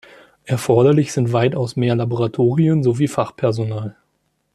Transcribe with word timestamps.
Erforderlich 0.45 1.13
sind 1.13 1.31
weitaus 1.31 1.75
mehr 1.75 1.95
Laboratorien 1.95 2.81
sowie 2.81 3.07
Fachpersonal. 3.07 3.95